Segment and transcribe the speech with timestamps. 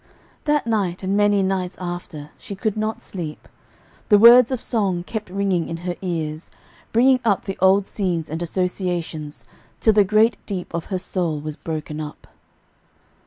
[0.45, 3.47] That night, and many nights after, she could not sleep;
[4.09, 6.49] the words of song kept ringing in her ears,
[6.91, 9.45] bringing up the old scenes and associations,
[9.79, 12.25] till the great deep of her soul was broken up.